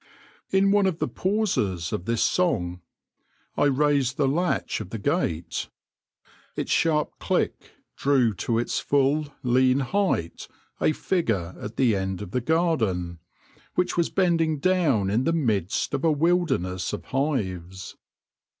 [0.49, 2.81] In one of the pauses of this song,
[3.55, 5.69] I raised the latch of the gate.
[6.55, 10.47] Its sharp click drew to its full lean height
[10.81, 13.19] a figure at the end of the garden,
[13.75, 17.95] which was bending down in the midst of a wilderness of hives.